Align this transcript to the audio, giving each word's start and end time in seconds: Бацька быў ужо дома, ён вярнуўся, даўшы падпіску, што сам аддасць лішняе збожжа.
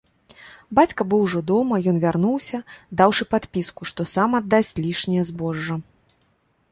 Бацька 0.77 1.01
быў 1.09 1.19
ужо 1.25 1.41
дома, 1.51 1.75
ён 1.91 1.99
вярнуўся, 2.05 2.59
даўшы 3.01 3.27
падпіску, 3.33 3.81
што 3.91 4.01
сам 4.15 4.29
аддасць 4.39 4.73
лішняе 4.87 5.23
збожжа. 5.31 5.75